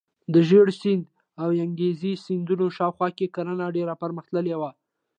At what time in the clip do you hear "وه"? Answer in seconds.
4.61-4.71